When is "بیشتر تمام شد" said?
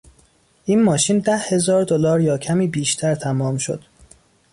2.67-3.83